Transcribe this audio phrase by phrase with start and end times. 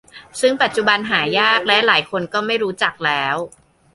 [0.41, 3.35] ซึ่งปัจจุบันหายากและหลายคนก็ไม่รู้จักแล้ว